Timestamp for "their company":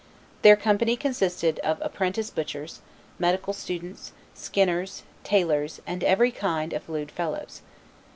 0.41-0.95